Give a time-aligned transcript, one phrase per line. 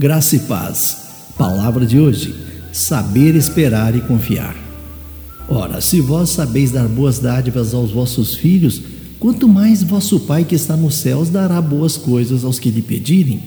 [0.00, 0.96] Graça e paz.
[1.36, 2.34] Palavra de hoje:
[2.72, 4.56] saber esperar e confiar.
[5.46, 8.80] Ora, se vós sabeis dar boas dádivas aos vossos filhos,
[9.18, 13.42] quanto mais vosso Pai que está nos céus dará boas coisas aos que lhe pedirem.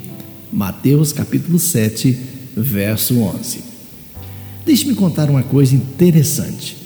[0.51, 2.15] Mateus capítulo 7,
[2.55, 3.61] verso 11.
[4.63, 6.77] Deixe-me contar uma coisa interessante.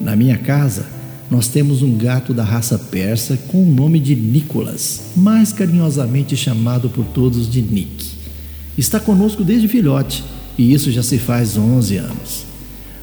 [0.00, 0.84] Na minha casa,
[1.30, 6.90] nós temos um gato da raça persa com o nome de Nicolas, mais carinhosamente chamado
[6.90, 8.21] por todos de Nick.
[8.76, 10.24] Está conosco desde filhote
[10.56, 12.44] e isso já se faz 11 anos.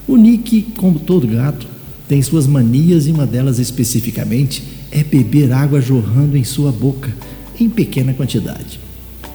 [0.07, 1.67] O Nick, como todo gato,
[2.07, 7.13] tem suas manias e uma delas especificamente é beber água jorrando em sua boca,
[7.59, 8.79] em pequena quantidade.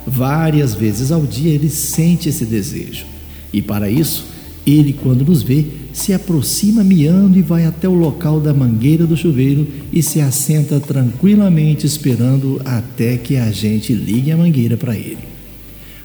[0.04, 3.06] Várias vezes ao dia ele sente esse desejo
[3.52, 4.26] e, para isso,
[4.66, 9.16] ele, quando nos vê, se aproxima miando e vai até o local da mangueira do
[9.16, 15.33] chuveiro e se assenta tranquilamente esperando até que a gente ligue a mangueira para ele.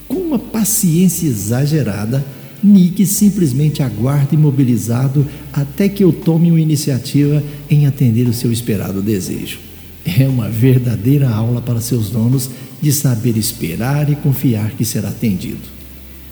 [0.10, 2.26] Com uma paciência exagerada,
[2.62, 9.02] Nick simplesmente aguarda imobilizado até que eu tome uma iniciativa em atender o seu esperado
[9.02, 9.60] desejo.
[10.04, 12.50] É uma verdadeira aula para seus donos
[12.82, 15.80] de saber esperar e confiar que será atendido.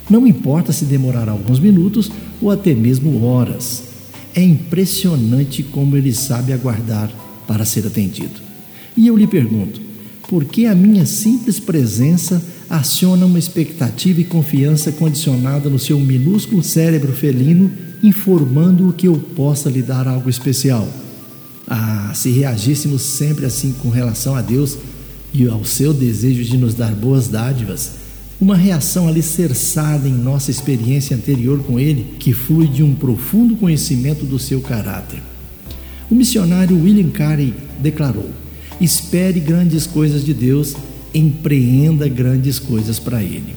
[0.10, 2.10] Não importa se demorar alguns minutos
[2.42, 3.84] ou até mesmo horas.
[4.34, 7.12] É impressionante como ele sabe aguardar
[7.46, 8.42] para ser atendido.
[8.96, 9.82] E eu lhe pergunto:
[10.28, 16.62] por que a minha simples presença aciona uma expectativa e confiança condicionada no seu minúsculo
[16.62, 17.72] cérebro felino,
[18.04, 20.88] informando-o que eu possa lhe dar algo especial.
[21.68, 24.78] Ah, se reagíssemos sempre assim com relação a Deus
[25.34, 27.92] e ao seu desejo de nos dar boas dádivas,
[28.40, 34.26] uma reação alicerçada em nossa experiência anterior com Ele, que flui de um profundo conhecimento
[34.26, 35.20] do seu caráter.
[36.10, 38.30] O missionário William Carey declarou:
[38.80, 40.76] Espere grandes coisas de Deus
[41.14, 43.56] empreenda grandes coisas para Ele.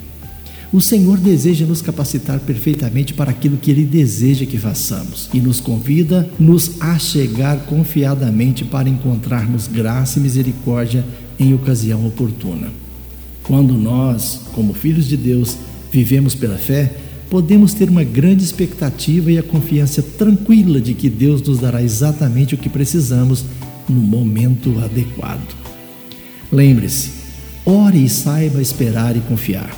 [0.73, 5.59] O Senhor deseja nos capacitar perfeitamente para aquilo que Ele deseja que façamos e nos
[5.59, 11.05] convida nos a chegar confiadamente para encontrarmos graça e misericórdia
[11.41, 12.69] em ocasião oportuna.
[13.43, 15.57] Quando nós, como filhos de Deus,
[15.91, 16.95] vivemos pela fé,
[17.29, 22.55] podemos ter uma grande expectativa e a confiança tranquila de que Deus nos dará exatamente
[22.55, 23.45] o que precisamos
[23.89, 25.57] no momento adequado.
[26.53, 27.20] Lembre-se,
[27.71, 29.71] Ore e saiba esperar e confiar.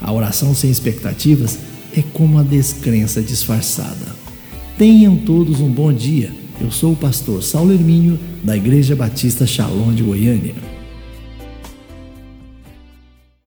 [0.00, 1.58] A oração sem expectativas
[1.92, 4.14] é como a descrença disfarçada.
[4.78, 6.30] Tenham todos um bom dia.
[6.60, 10.54] Eu sou o pastor Saulo Hermínio, da Igreja Batista Shalom de Goiânia.